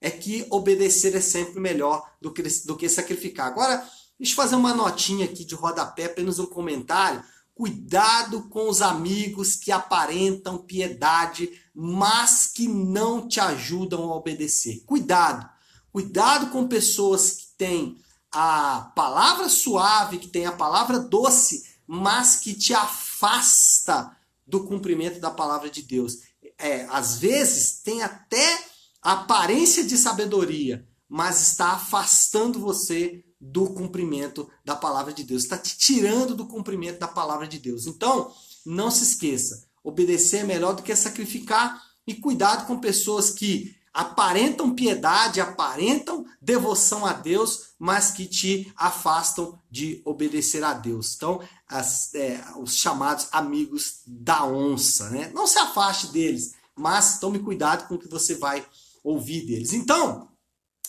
É 0.00 0.10
que 0.10 0.46
obedecer 0.50 1.14
é 1.16 1.20
sempre 1.20 1.58
melhor 1.60 2.08
do 2.20 2.32
que, 2.32 2.42
do 2.64 2.76
que 2.76 2.88
sacrificar. 2.88 3.48
Agora, 3.48 3.78
deixa 4.18 4.32
eu 4.32 4.36
fazer 4.36 4.54
uma 4.54 4.72
notinha 4.72 5.24
aqui 5.24 5.44
de 5.44 5.54
rodapé, 5.54 6.04
apenas 6.04 6.38
um 6.38 6.46
comentário. 6.46 7.22
Cuidado 7.54 8.48
com 8.48 8.68
os 8.68 8.82
amigos 8.82 9.54
que 9.54 9.70
aparentam 9.70 10.58
piedade, 10.58 11.50
mas 11.72 12.48
que 12.48 12.66
não 12.66 13.28
te 13.28 13.38
ajudam 13.38 14.10
a 14.10 14.16
obedecer. 14.16 14.82
Cuidado. 14.84 15.48
Cuidado 15.92 16.50
com 16.50 16.66
pessoas 16.66 17.30
que 17.30 17.46
têm 17.56 17.96
a 18.32 18.92
palavra 18.96 19.48
suave, 19.48 20.18
que 20.18 20.26
têm 20.26 20.46
a 20.46 20.52
palavra 20.52 20.98
doce, 20.98 21.64
mas 21.86 22.36
que 22.36 22.54
te 22.54 22.74
afasta 22.74 24.16
do 24.44 24.64
cumprimento 24.64 25.20
da 25.20 25.30
palavra 25.30 25.70
de 25.70 25.82
Deus. 25.82 26.18
É, 26.58 26.86
às 26.90 27.18
vezes 27.18 27.80
tem 27.82 28.02
até 28.02 28.64
aparência 29.00 29.84
de 29.84 29.96
sabedoria, 29.96 30.84
mas 31.08 31.40
está 31.40 31.72
afastando 31.74 32.58
você 32.58 33.24
do 33.50 33.66
cumprimento 33.70 34.48
da 34.64 34.74
palavra 34.74 35.12
de 35.12 35.22
Deus, 35.22 35.42
está 35.42 35.58
te 35.58 35.76
tirando 35.76 36.34
do 36.34 36.46
cumprimento 36.46 36.98
da 36.98 37.08
palavra 37.08 37.46
de 37.46 37.58
Deus. 37.58 37.86
Então, 37.86 38.32
não 38.64 38.90
se 38.90 39.04
esqueça, 39.04 39.66
obedecer 39.82 40.38
é 40.38 40.44
melhor 40.44 40.74
do 40.74 40.82
que 40.82 40.94
sacrificar 40.96 41.82
e 42.06 42.14
cuidado 42.14 42.66
com 42.66 42.78
pessoas 42.78 43.30
que 43.30 43.76
aparentam 43.92 44.74
piedade, 44.74 45.40
aparentam 45.40 46.24
devoção 46.40 47.06
a 47.06 47.12
Deus, 47.12 47.74
mas 47.78 48.10
que 48.10 48.26
te 48.26 48.72
afastam 48.76 49.58
de 49.70 50.02
obedecer 50.04 50.64
a 50.64 50.72
Deus. 50.72 51.14
Então, 51.14 51.40
as, 51.68 52.12
é, 52.14 52.42
os 52.56 52.76
chamados 52.76 53.28
amigos 53.30 54.00
da 54.06 54.44
onça, 54.44 55.10
né? 55.10 55.30
Não 55.32 55.46
se 55.46 55.58
afaste 55.58 56.08
deles, 56.08 56.54
mas 56.74 57.20
tome 57.20 57.38
cuidado 57.38 57.86
com 57.86 57.94
o 57.94 57.98
que 57.98 58.08
você 58.08 58.34
vai 58.34 58.66
ouvir 59.04 59.46
deles. 59.46 59.72
Então, 59.72 60.28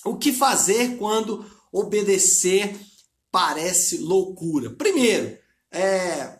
o 0.04 0.16
que 0.16 0.32
fazer 0.32 0.98
quando 0.98 1.46
obedecer 1.76 2.80
parece 3.30 3.98
loucura? 3.98 4.70
Primeiro, 4.70 5.38
é, 5.70 6.40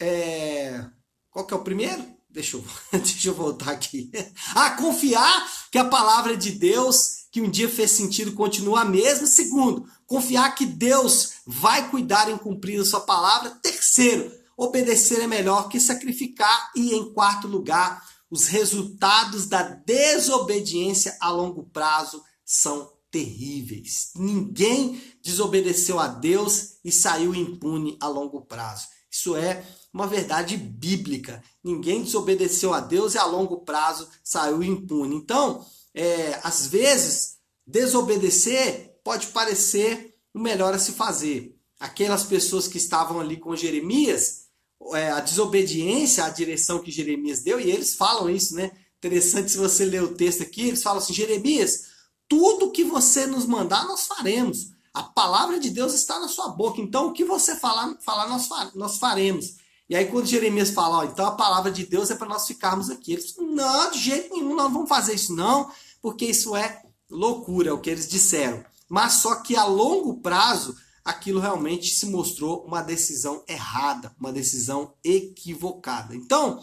é, 0.00 0.84
qual 1.30 1.46
que 1.46 1.54
é 1.54 1.56
o 1.56 1.62
primeiro? 1.62 2.04
Deixa 2.28 2.56
eu, 2.56 2.64
deixa 2.98 3.28
eu 3.28 3.34
voltar 3.34 3.70
aqui. 3.70 4.10
Ah, 4.54 4.70
confiar 4.70 5.48
que 5.70 5.78
a 5.78 5.84
palavra 5.84 6.36
de 6.36 6.50
Deus, 6.50 7.26
que 7.30 7.40
um 7.40 7.48
dia 7.48 7.68
fez 7.68 7.92
sentido, 7.92 8.32
continua 8.32 8.80
a 8.80 8.84
mesma. 8.84 9.26
Segundo, 9.26 9.86
confiar 10.06 10.52
que 10.54 10.66
Deus 10.66 11.34
vai 11.46 11.88
cuidar 11.88 12.28
em 12.28 12.36
cumprir 12.36 12.80
a 12.80 12.84
sua 12.84 13.00
palavra. 13.00 13.50
Terceiro, 13.62 14.32
obedecer 14.56 15.20
é 15.20 15.26
melhor 15.28 15.68
que 15.68 15.78
sacrificar. 15.78 16.72
E 16.74 16.92
em 16.94 17.12
quarto 17.12 17.46
lugar, 17.46 18.04
os 18.28 18.46
resultados 18.46 19.46
da 19.46 19.62
desobediência 19.62 21.16
a 21.20 21.30
longo 21.30 21.64
prazo 21.64 22.22
são 22.44 22.90
terríveis. 23.10 24.12
Ninguém 24.16 25.00
desobedeceu 25.22 25.98
a 25.98 26.06
Deus 26.06 26.76
e 26.84 26.92
saiu 26.92 27.34
impune 27.34 27.96
a 28.00 28.06
longo 28.06 28.42
prazo. 28.42 28.86
Isso 29.10 29.34
é 29.34 29.64
uma 29.92 30.06
verdade 30.06 30.56
bíblica. 30.56 31.42
Ninguém 31.62 32.02
desobedeceu 32.02 32.72
a 32.72 32.80
Deus 32.80 33.14
e 33.14 33.18
a 33.18 33.24
longo 33.24 33.62
prazo 33.62 34.08
saiu 34.22 34.62
impune. 34.62 35.16
Então, 35.16 35.66
é, 35.92 36.38
às 36.42 36.66
vezes, 36.66 37.38
desobedecer 37.66 39.00
pode 39.02 39.28
parecer 39.28 40.14
o 40.32 40.38
melhor 40.38 40.72
a 40.72 40.78
se 40.78 40.92
fazer. 40.92 41.56
Aquelas 41.78 42.24
pessoas 42.24 42.68
que 42.68 42.76
estavam 42.76 43.20
ali 43.20 43.36
com 43.36 43.56
Jeremias, 43.56 44.44
é, 44.92 45.10
a 45.10 45.20
desobediência 45.20 46.24
à 46.24 46.28
direção 46.28 46.78
que 46.78 46.90
Jeremias 46.90 47.42
deu, 47.42 47.58
e 47.58 47.70
eles 47.70 47.94
falam 47.94 48.30
isso, 48.30 48.54
né? 48.54 48.70
Interessante 48.98 49.50
se 49.50 49.56
você 49.56 49.84
ler 49.84 50.02
o 50.02 50.14
texto 50.14 50.42
aqui, 50.42 50.68
eles 50.68 50.82
falam 50.82 50.98
assim: 50.98 51.14
Jeremias, 51.14 51.86
tudo 52.30 52.70
que 52.70 52.84
você 52.84 53.26
nos 53.26 53.44
mandar, 53.44 53.88
nós 53.88 54.06
faremos. 54.06 54.70
A 54.94 55.02
palavra 55.02 55.58
de 55.58 55.68
Deus 55.68 55.92
está 55.94 56.20
na 56.20 56.28
sua 56.28 56.48
boca. 56.50 56.80
Então, 56.80 57.08
o 57.08 57.12
que 57.12 57.24
você 57.24 57.56
falar, 57.56 57.96
falar 58.04 58.28
nós, 58.28 58.48
nós 58.76 58.98
faremos. 58.98 59.56
E 59.88 59.96
aí, 59.96 60.06
quando 60.06 60.26
Jeremias 60.26 60.70
fala, 60.70 60.98
ó, 60.98 61.04
então 61.04 61.26
a 61.26 61.32
palavra 61.32 61.72
de 61.72 61.84
Deus 61.84 62.08
é 62.08 62.14
para 62.14 62.28
nós 62.28 62.46
ficarmos 62.46 62.88
aqui. 62.88 63.14
Eles 63.14 63.34
não, 63.36 63.90
de 63.90 63.98
jeito 63.98 64.32
nenhum, 64.32 64.54
nós 64.54 64.66
não 64.66 64.74
vamos 64.74 64.88
fazer 64.88 65.14
isso, 65.14 65.34
não, 65.34 65.72
porque 66.00 66.24
isso 66.24 66.54
é 66.54 66.80
loucura, 67.10 67.70
é 67.70 67.72
o 67.72 67.80
que 67.80 67.90
eles 67.90 68.08
disseram. 68.08 68.64
Mas 68.88 69.14
só 69.14 69.34
que 69.34 69.56
a 69.56 69.64
longo 69.64 70.20
prazo, 70.20 70.76
aquilo 71.04 71.40
realmente 71.40 71.90
se 71.90 72.06
mostrou 72.06 72.64
uma 72.64 72.80
decisão 72.80 73.42
errada, 73.48 74.14
uma 74.20 74.32
decisão 74.32 74.94
equivocada. 75.02 76.14
Então, 76.14 76.60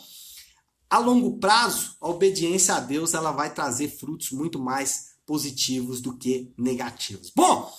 a 0.89 0.97
longo 0.97 1.38
prazo, 1.38 1.97
a 2.00 2.07
obediência 2.07 2.75
a 2.75 2.79
Deus 2.79 3.13
ela 3.13 3.33
vai 3.33 3.53
trazer 3.53 3.89
frutos 3.89 4.31
muito 4.31 4.57
mais 4.57 5.06
positivos 5.27 6.01
do 6.01 6.17
que 6.17 6.51
negativos. 6.57 7.31
Bom, 7.36 7.72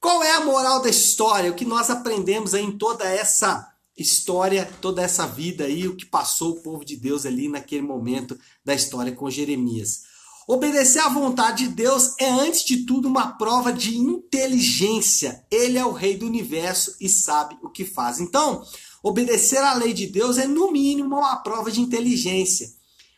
qual 0.00 0.22
é 0.22 0.32
a 0.36 0.44
moral 0.44 0.80
da 0.80 0.88
história? 0.88 1.50
O 1.50 1.54
que 1.54 1.64
nós 1.64 1.90
aprendemos 1.90 2.54
aí 2.54 2.64
em 2.64 2.78
toda 2.78 3.04
essa 3.04 3.70
história, 3.96 4.64
toda 4.80 5.02
essa 5.02 5.26
vida 5.26 5.64
aí, 5.64 5.86
o 5.86 5.96
que 5.96 6.06
passou 6.06 6.52
o 6.52 6.62
povo 6.62 6.84
de 6.84 6.96
Deus 6.96 7.26
ali 7.26 7.48
naquele 7.48 7.82
momento 7.82 8.38
da 8.64 8.74
história 8.74 9.12
com 9.12 9.28
Jeremias. 9.28 10.10
Obedecer 10.48 11.00
à 11.00 11.08
vontade 11.08 11.68
de 11.68 11.74
Deus 11.74 12.14
é, 12.18 12.28
antes 12.28 12.64
de 12.64 12.84
tudo, 12.84 13.06
uma 13.06 13.32
prova 13.38 13.72
de 13.72 13.96
inteligência. 13.96 15.44
Ele 15.50 15.78
é 15.78 15.84
o 15.84 15.92
rei 15.92 16.16
do 16.16 16.26
universo 16.26 16.96
e 17.00 17.08
sabe 17.08 17.56
o 17.62 17.70
que 17.70 17.84
faz. 17.84 18.18
Então, 18.20 18.64
obedecer 19.02 19.58
à 19.58 19.74
lei 19.74 19.92
de 19.92 20.06
Deus 20.06 20.38
é, 20.38 20.46
no 20.46 20.72
mínimo, 20.72 21.16
uma 21.16 21.36
prova 21.36 21.70
de 21.70 21.80
inteligência. 21.80 22.68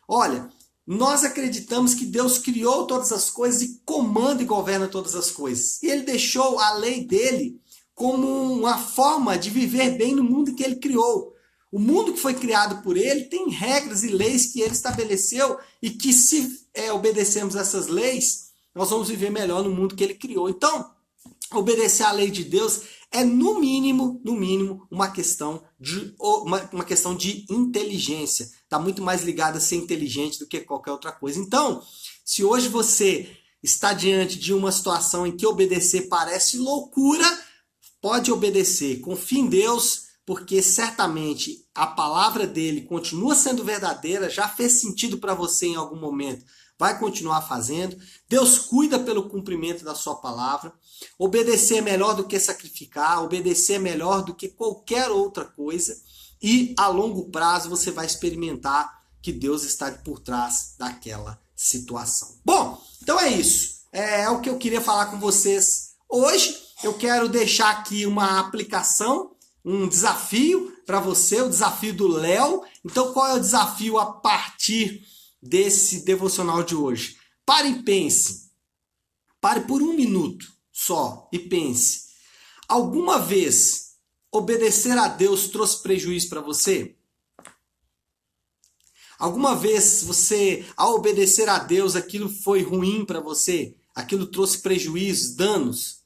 Olha, 0.06 0.50
nós 0.86 1.24
acreditamos 1.24 1.94
que 1.94 2.04
Deus 2.04 2.38
criou 2.38 2.86
todas 2.86 3.10
as 3.10 3.30
coisas 3.30 3.62
e 3.62 3.80
comanda 3.84 4.42
e 4.42 4.46
governa 4.46 4.86
todas 4.86 5.14
as 5.14 5.30
coisas. 5.30 5.82
E 5.82 5.86
ele 5.86 6.02
deixou 6.02 6.58
a 6.58 6.74
lei 6.74 7.04
dele 7.04 7.58
como 7.94 8.26
uma 8.52 8.76
forma 8.76 9.38
de 9.38 9.48
viver 9.48 9.96
bem 9.96 10.14
no 10.14 10.22
mundo 10.22 10.54
que 10.54 10.62
ele 10.62 10.76
criou. 10.76 11.32
O 11.72 11.78
mundo 11.78 12.12
que 12.12 12.20
foi 12.20 12.34
criado 12.34 12.82
por 12.82 12.96
ele 12.96 13.24
tem 13.24 13.48
regras 13.48 14.04
e 14.04 14.08
leis 14.08 14.52
que 14.52 14.60
ele 14.60 14.74
estabeleceu 14.74 15.58
e 15.82 15.90
que 15.90 16.12
se 16.12 16.60
é, 16.74 16.92
obedecermos 16.92 17.56
essas 17.56 17.88
leis, 17.88 18.50
nós 18.74 18.90
vamos 18.90 19.08
viver 19.08 19.30
melhor 19.30 19.64
no 19.64 19.70
mundo 19.70 19.96
que 19.96 20.04
ele 20.04 20.14
criou. 20.14 20.48
Então, 20.48 20.90
obedecer 21.52 22.04
à 22.04 22.12
lei 22.12 22.30
de 22.30 22.44
Deus 22.44 22.82
é 23.10 23.24
no 23.24 23.60
mínimo, 23.60 24.20
no 24.24 24.34
mínimo, 24.34 24.86
uma 24.90 25.10
questão 25.10 25.62
de 25.78 26.14
uma, 26.18 26.68
uma 26.72 26.84
questão 26.84 27.14
de 27.14 27.46
inteligência. 27.50 28.44
Está 28.62 28.78
muito 28.78 29.02
mais 29.02 29.22
ligada 29.22 29.58
a 29.58 29.60
ser 29.60 29.76
inteligente 29.76 30.38
do 30.38 30.46
que 30.46 30.60
qualquer 30.60 30.92
outra 30.92 31.12
coisa. 31.12 31.38
Então, 31.38 31.82
se 32.24 32.42
hoje 32.42 32.68
você 32.68 33.28
está 33.62 33.92
diante 33.92 34.38
de 34.38 34.52
uma 34.52 34.72
situação 34.72 35.26
em 35.26 35.36
que 35.36 35.46
obedecer 35.46 36.08
parece 36.08 36.58
loucura, 36.58 37.24
pode 38.00 38.30
obedecer, 38.30 39.00
confie 39.00 39.38
em 39.38 39.46
Deus, 39.46 40.04
porque 40.26 40.62
certamente 40.62 41.66
a 41.74 41.86
palavra 41.86 42.46
dele 42.46 42.82
continua 42.82 43.34
sendo 43.34 43.64
verdadeira, 43.64 44.28
já 44.28 44.48
fez 44.48 44.80
sentido 44.80 45.18
para 45.18 45.34
você 45.34 45.66
em 45.66 45.76
algum 45.76 45.98
momento, 45.98 46.44
vai 46.78 46.98
continuar 46.98 47.42
fazendo. 47.42 47.96
Deus 48.28 48.58
cuida 48.58 48.98
pelo 48.98 49.28
cumprimento 49.28 49.84
da 49.84 49.94
sua 49.94 50.16
palavra. 50.16 50.72
Obedecer 51.18 51.78
é 51.78 51.80
melhor 51.80 52.14
do 52.14 52.24
que 52.24 52.38
sacrificar, 52.38 53.22
obedecer 53.22 53.74
é 53.74 53.78
melhor 53.78 54.22
do 54.22 54.34
que 54.34 54.48
qualquer 54.48 55.10
outra 55.10 55.44
coisa. 55.44 55.96
E 56.42 56.74
a 56.78 56.88
longo 56.88 57.30
prazo 57.30 57.70
você 57.70 57.90
vai 57.90 58.06
experimentar 58.06 59.02
que 59.22 59.32
Deus 59.32 59.64
está 59.64 59.90
por 59.90 60.18
trás 60.18 60.74
daquela 60.78 61.40
situação. 61.56 62.36
Bom, 62.44 62.82
então 63.02 63.18
é 63.18 63.30
isso. 63.30 63.84
É, 63.92 64.22
é 64.22 64.30
o 64.30 64.40
que 64.40 64.50
eu 64.50 64.58
queria 64.58 64.80
falar 64.80 65.06
com 65.06 65.18
vocês 65.18 65.94
hoje 66.08 66.64
eu 66.84 66.92
quero 66.92 67.28
deixar 67.28 67.70
aqui 67.70 68.04
uma 68.04 68.38
aplicação, 68.38 69.30
um 69.64 69.88
desafio 69.88 70.76
para 70.84 71.00
você, 71.00 71.40
o 71.40 71.48
desafio 71.48 71.94
do 71.94 72.06
Léo. 72.06 72.62
Então, 72.84 73.12
qual 73.12 73.28
é 73.28 73.34
o 73.34 73.40
desafio 73.40 73.98
a 73.98 74.06
partir 74.06 75.02
desse 75.44 76.04
devocional 76.04 76.62
de 76.62 76.74
hoje? 76.74 77.18
Pare 77.44 77.68
e 77.68 77.82
pense. 77.82 78.50
Pare 79.40 79.60
por 79.60 79.82
um 79.82 79.92
minuto 79.92 80.46
só 80.72 81.28
e 81.32 81.38
pense. 81.38 82.08
Alguma 82.66 83.18
vez 83.18 83.96
obedecer 84.32 84.96
a 84.96 85.06
Deus 85.06 85.48
trouxe 85.48 85.82
prejuízo 85.82 86.28
para 86.30 86.40
você? 86.40 86.96
Alguma 89.18 89.54
vez 89.54 90.02
você, 90.02 90.66
ao 90.76 90.94
obedecer 90.94 91.48
a 91.48 91.58
Deus, 91.58 91.94
aquilo 91.94 92.28
foi 92.28 92.62
ruim 92.62 93.04
para 93.04 93.20
você? 93.20 93.76
Aquilo 93.94 94.26
trouxe 94.26 94.58
prejuízos, 94.58 95.36
danos? 95.36 96.02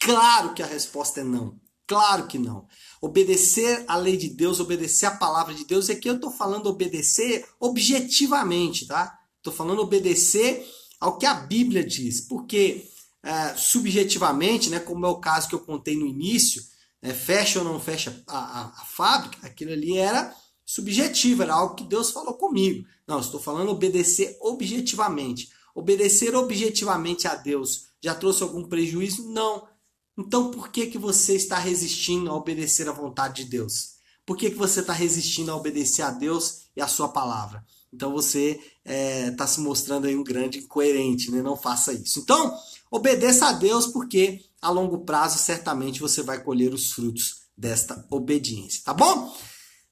Claro 0.00 0.52
que 0.52 0.62
a 0.62 0.66
resposta 0.66 1.20
é 1.20 1.24
não. 1.24 1.61
Claro 1.92 2.26
que 2.26 2.38
não. 2.38 2.66
Obedecer 3.02 3.84
a 3.86 3.96
lei 3.96 4.16
de 4.16 4.30
Deus, 4.30 4.60
obedecer 4.60 5.04
a 5.04 5.10
palavra 5.10 5.52
de 5.52 5.66
Deus, 5.66 5.90
é 5.90 5.94
que 5.94 6.08
eu 6.08 6.14
estou 6.14 6.30
falando 6.30 6.68
obedecer 6.68 7.46
objetivamente, 7.60 8.86
tá? 8.86 9.18
Estou 9.36 9.52
falando 9.52 9.82
obedecer 9.82 10.66
ao 10.98 11.18
que 11.18 11.26
a 11.26 11.34
Bíblia 11.34 11.84
diz, 11.84 12.22
porque 12.22 12.88
é, 13.22 13.54
subjetivamente, 13.56 14.70
né, 14.70 14.80
como 14.80 15.04
é 15.04 15.08
o 15.10 15.20
caso 15.20 15.50
que 15.50 15.54
eu 15.54 15.60
contei 15.60 15.94
no 15.94 16.06
início, 16.06 16.62
é, 17.02 17.12
fecha 17.12 17.58
ou 17.58 17.64
não 17.64 17.78
fecha 17.78 18.24
a, 18.26 18.38
a, 18.38 18.64
a 18.68 18.84
fábrica, 18.86 19.46
aquilo 19.46 19.72
ali 19.72 19.98
era 19.98 20.34
subjetivo, 20.64 21.42
era 21.42 21.52
algo 21.52 21.74
que 21.74 21.84
Deus 21.84 22.10
falou 22.10 22.32
comigo. 22.34 22.88
Não, 23.06 23.20
estou 23.20 23.38
falando 23.38 23.70
obedecer 23.70 24.38
objetivamente. 24.40 25.50
Obedecer 25.74 26.34
objetivamente 26.34 27.28
a 27.28 27.34
Deus 27.34 27.88
já 28.02 28.14
trouxe 28.14 28.42
algum 28.42 28.64
prejuízo? 28.64 29.28
Não. 29.28 29.70
Então 30.18 30.50
por 30.50 30.68
que, 30.68 30.86
que 30.86 30.98
você 30.98 31.34
está 31.34 31.58
resistindo 31.58 32.30
a 32.30 32.34
obedecer 32.34 32.88
à 32.88 32.92
vontade 32.92 33.44
de 33.44 33.50
Deus? 33.50 33.92
Por 34.24 34.36
que, 34.36 34.50
que 34.50 34.56
você 34.56 34.80
está 34.80 34.92
resistindo 34.92 35.50
a 35.50 35.56
obedecer 35.56 36.02
a 36.02 36.10
Deus 36.10 36.62
e 36.76 36.80
a 36.80 36.88
sua 36.88 37.08
palavra? 37.08 37.64
Então 37.92 38.12
você 38.12 38.52
está 38.52 38.70
é, 38.84 39.30
tá 39.32 39.46
se 39.46 39.60
mostrando 39.60 40.06
aí 40.06 40.16
um 40.16 40.24
grande 40.24 40.58
incoerente, 40.58 41.30
né? 41.30 41.42
Não 41.42 41.56
faça 41.56 41.92
isso. 41.92 42.20
Então, 42.20 42.56
obedeça 42.90 43.48
a 43.48 43.52
Deus, 43.52 43.86
porque 43.86 44.40
a 44.60 44.70
longo 44.70 45.04
prazo 45.04 45.38
certamente 45.38 46.00
você 46.00 46.22
vai 46.22 46.42
colher 46.42 46.72
os 46.72 46.92
frutos 46.92 47.42
desta 47.56 48.06
obediência, 48.10 48.82
tá 48.84 48.94
bom? 48.94 49.36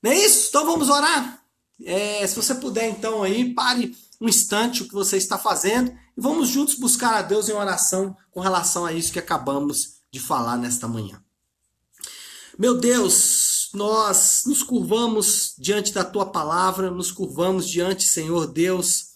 Não 0.03 0.11
é 0.11 0.19
isso? 0.19 0.49
Então 0.49 0.65
vamos 0.65 0.89
orar? 0.89 1.43
É, 1.85 2.27
se 2.27 2.35
você 2.35 2.55
puder, 2.55 2.89
então, 2.89 3.23
aí, 3.23 3.53
pare 3.53 3.95
um 4.21 4.29
instante 4.29 4.83
o 4.83 4.89
que 4.89 4.95
você 4.95 5.17
está 5.17 5.39
fazendo 5.39 5.91
e 5.91 6.21
vamos 6.21 6.49
juntos 6.49 6.75
buscar 6.75 7.15
a 7.15 7.23
Deus 7.23 7.49
em 7.49 7.53
oração 7.53 8.17
com 8.31 8.41
relação 8.41 8.85
a 8.85 8.93
isso 8.93 9.13
que 9.13 9.19
acabamos 9.19 10.00
de 10.11 10.19
falar 10.21 10.57
nesta 10.57 10.89
manhã. 10.89 11.23
Meu 12.59 12.79
Deus, 12.79 13.71
nós 13.73 14.43
nos 14.47 14.63
curvamos 14.63 15.55
diante 15.57 15.93
da 15.93 16.05
tua 16.05 16.27
palavra, 16.27 16.91
nos 16.91 17.11
curvamos 17.11 17.69
diante, 17.69 18.05
Senhor 18.05 18.47
Deus, 18.47 19.11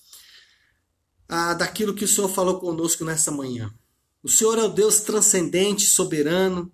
daquilo 1.59 1.95
que 1.95 2.05
o 2.05 2.09
Senhor 2.09 2.29
falou 2.29 2.61
conosco 2.61 3.05
nessa 3.05 3.31
manhã. 3.31 3.73
O 4.23 4.29
Senhor 4.29 4.57
é 4.59 4.63
o 4.63 4.69
Deus 4.69 5.01
transcendente, 5.01 5.87
soberano, 5.87 6.73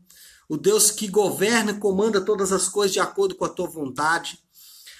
o 0.49 0.57
Deus 0.57 0.91
que 0.91 1.09
governa 1.09 1.73
e 1.73 1.79
comanda 1.79 2.21
todas 2.21 2.53
as 2.53 2.69
coisas 2.69 2.93
de 2.93 3.01
acordo 3.01 3.35
com 3.35 3.45
a 3.45 3.49
tua 3.49 3.69
vontade. 3.69 4.39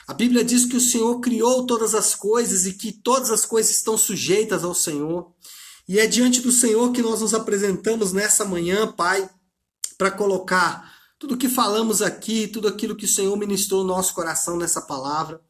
A 0.09 0.15
Bíblia 0.15 0.45
diz 0.45 0.65
que 0.65 0.77
o 0.77 0.81
Senhor 0.81 1.21
criou 1.21 1.67
todas 1.67 1.95
as 1.95 2.17
coisas 2.17 2.67
e 2.67 2.73
que 2.73 2.91
todas 2.91 3.31
as 3.31 3.47
coisas 3.47 3.71
estão 3.77 3.97
sujeitas 3.97 4.65
ao 4.65 4.75
Senhor. 4.75 5.33
E 5.91 5.99
é 5.99 6.07
diante 6.07 6.41
do 6.41 6.53
Senhor 6.53 6.93
que 6.93 7.03
nós 7.03 7.21
nos 7.21 7.35
apresentamos 7.35 8.13
nessa 8.13 8.45
manhã, 8.45 8.87
Pai, 8.93 9.29
para 9.99 10.09
colocar 10.09 10.89
tudo 11.19 11.35
o 11.35 11.37
que 11.37 11.49
falamos 11.49 12.01
aqui, 12.01 12.47
tudo 12.47 12.69
aquilo 12.69 12.95
que 12.95 13.07
o 13.07 13.09
Senhor 13.09 13.37
ministrou 13.37 13.83
no 13.83 13.89
nosso 13.89 14.15
coração 14.15 14.57
nessa 14.57 14.81
palavra. 14.83 15.41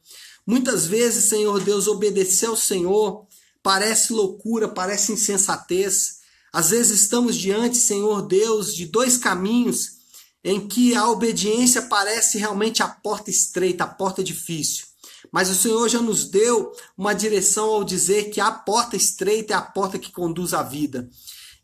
Muitas 0.47 0.87
vezes, 0.87 1.27
Senhor 1.27 1.63
Deus, 1.63 1.87
obedecer 1.87 2.47
ao 2.47 2.57
Senhor 2.57 3.27
parece 3.63 4.15
loucura, 4.15 4.67
parece 4.67 5.13
insensatez. 5.13 6.21
Às 6.51 6.71
vezes 6.71 7.03
estamos 7.03 7.37
diante, 7.37 7.77
Senhor 7.77 8.23
Deus, 8.23 8.75
de 8.75 8.87
dois 8.87 9.19
caminhos 9.19 9.99
em 10.43 10.67
que 10.67 10.95
a 10.95 11.07
obediência 11.11 11.83
parece 11.83 12.39
realmente 12.39 12.83
a 12.83 12.89
porta 12.89 13.29
estreita, 13.29 13.85
a 13.85 13.89
porta 13.89 14.25
difícil. 14.25 14.87
Mas 15.31 15.51
o 15.51 15.55
Senhor 15.55 15.89
já 15.89 16.01
nos 16.01 16.25
deu 16.25 16.73
uma 16.97 17.13
direção 17.13 17.69
ao 17.71 17.85
dizer 17.85 18.31
que 18.31 18.41
a 18.41 18.51
porta 18.51 18.97
estreita 18.97 19.55
é 19.55 19.57
a 19.57 19.63
porta 19.63 19.99
que 19.99 20.13
conduz 20.13 20.55
à 20.55 20.63
vida. 20.63 21.09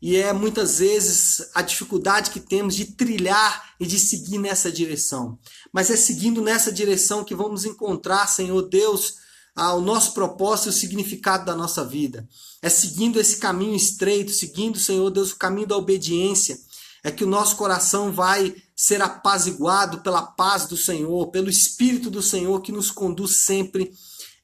E 0.01 0.15
é 0.15 0.31
muitas 0.31 0.79
vezes 0.79 1.49
a 1.55 1.61
dificuldade 1.61 2.29
que 2.29 2.39
temos 2.39 2.75
de 2.75 2.85
trilhar 2.85 3.73
e 3.79 3.85
de 3.85 3.99
seguir 3.99 4.37
nessa 4.37 4.71
direção. 4.71 5.39
Mas 5.73 5.89
é 5.89 5.95
seguindo 5.95 6.41
nessa 6.41 6.71
direção 6.71 7.23
que 7.23 7.33
vamos 7.33 7.65
encontrar, 7.65 8.27
Senhor 8.27 8.61
Deus, 8.61 9.15
ao 9.55 9.81
nosso 9.81 10.13
propósito 10.13 10.67
e 10.67 10.69
o 10.69 10.73
significado 10.73 11.45
da 11.45 11.55
nossa 11.55 11.83
vida. 11.83 12.27
É 12.61 12.69
seguindo 12.69 13.19
esse 13.19 13.37
caminho 13.37 13.75
estreito, 13.75 14.31
seguindo, 14.31 14.77
Senhor 14.77 15.09
Deus, 15.09 15.31
o 15.31 15.37
caminho 15.37 15.67
da 15.67 15.77
obediência, 15.77 16.59
é 17.03 17.09
que 17.09 17.23
o 17.23 17.27
nosso 17.27 17.55
coração 17.55 18.11
vai 18.11 18.55
ser 18.77 19.01
apaziguado 19.01 20.01
pela 20.01 20.21
paz 20.21 20.67
do 20.67 20.77
Senhor, 20.77 21.31
pelo 21.31 21.49
Espírito 21.49 22.11
do 22.11 22.21
Senhor 22.21 22.61
que 22.61 22.71
nos 22.71 22.91
conduz 22.91 23.37
sempre 23.37 23.91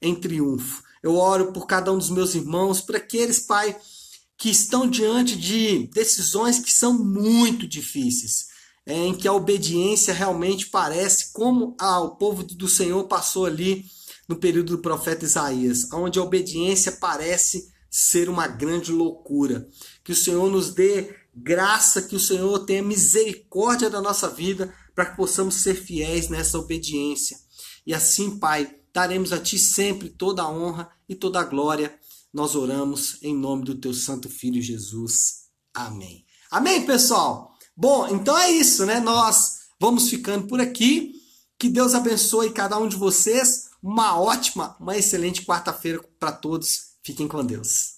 em 0.01 0.15
triunfo. 0.15 0.81
Eu 1.03 1.15
oro 1.15 1.53
por 1.53 1.67
cada 1.67 1.93
um 1.93 1.97
dos 1.99 2.09
meus 2.09 2.33
irmãos, 2.33 2.81
por 2.81 2.95
aqueles, 2.95 3.41
Pai, 3.41 3.77
que 4.35 4.49
estão 4.49 4.89
diante 4.89 5.35
de 5.35 5.87
decisões 5.93 6.59
que 6.59 6.71
são 6.71 6.93
muito 6.93 7.67
difíceis, 7.67 8.47
em 8.87 9.13
que 9.13 9.27
a 9.27 9.33
obediência 9.33 10.13
realmente 10.13 10.65
parece 10.65 11.31
como 11.31 11.75
ah, 11.79 11.99
o 11.99 12.15
povo 12.15 12.41
do 12.43 12.67
Senhor 12.67 13.03
passou 13.03 13.45
ali 13.45 13.85
no 14.27 14.35
período 14.35 14.77
do 14.77 14.81
profeta 14.81 15.25
Isaías, 15.25 15.91
onde 15.93 16.17
a 16.17 16.23
obediência 16.23 16.93
parece 16.93 17.71
ser 17.89 18.29
uma 18.29 18.47
grande 18.47 18.91
loucura. 18.91 19.67
Que 20.03 20.11
o 20.11 20.15
Senhor 20.15 20.49
nos 20.49 20.73
dê 20.73 21.15
graça, 21.35 22.01
que 22.01 22.15
o 22.15 22.19
Senhor 22.19 22.59
tenha 22.59 22.83
misericórdia 22.83 23.89
da 23.89 24.01
nossa 24.01 24.29
vida, 24.29 24.73
para 24.93 25.05
que 25.07 25.17
possamos 25.17 25.55
ser 25.55 25.75
fiéis 25.75 26.29
nessa 26.29 26.57
obediência. 26.57 27.37
E 27.85 27.93
assim, 27.93 28.37
Pai, 28.37 28.75
daremos 28.93 29.33
a 29.33 29.39
Ti 29.39 29.57
sempre 29.57 30.09
toda 30.09 30.43
a 30.43 30.49
honra 30.49 30.89
e 31.09 31.15
toda 31.15 31.39
a 31.39 31.43
glória. 31.43 31.97
Nós 32.33 32.55
oramos 32.55 33.17
em 33.21 33.35
nome 33.35 33.63
do 33.63 33.75
Teu 33.75 33.93
Santo 33.93 34.29
Filho 34.29 34.61
Jesus. 34.61 35.43
Amém. 35.73 36.25
Amém, 36.51 36.85
pessoal? 36.85 37.53
Bom, 37.75 38.07
então 38.07 38.37
é 38.37 38.51
isso, 38.51 38.85
né? 38.85 38.99
Nós 38.99 39.63
vamos 39.79 40.09
ficando 40.09 40.47
por 40.47 40.61
aqui. 40.61 41.13
Que 41.57 41.69
Deus 41.69 41.93
abençoe 41.93 42.51
cada 42.51 42.77
um 42.77 42.87
de 42.87 42.95
vocês. 42.95 43.69
Uma 43.81 44.19
ótima, 44.19 44.75
uma 44.79 44.97
excelente 44.97 45.45
quarta-feira 45.45 46.03
para 46.19 46.31
todos. 46.31 46.93
Fiquem 47.03 47.27
com 47.27 47.43
Deus. 47.43 47.92